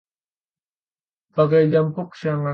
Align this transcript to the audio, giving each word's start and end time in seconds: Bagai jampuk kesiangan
Bagai 1.35 1.65
jampuk 1.73 2.07
kesiangan 2.11 2.49